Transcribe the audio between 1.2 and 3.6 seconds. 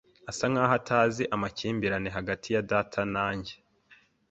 amakimbirane hagati ya data na njye.